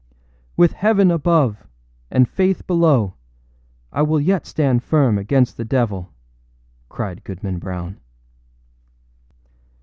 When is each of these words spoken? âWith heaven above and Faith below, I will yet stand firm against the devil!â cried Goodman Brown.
âWith 0.57 0.71
heaven 0.73 1.11
above 1.11 1.67
and 2.09 2.27
Faith 2.27 2.65
below, 2.65 3.13
I 3.93 4.01
will 4.01 4.19
yet 4.19 4.47
stand 4.47 4.81
firm 4.81 5.19
against 5.19 5.57
the 5.57 5.63
devil!â 5.63 6.09
cried 6.89 7.23
Goodman 7.23 7.59
Brown. 7.59 7.99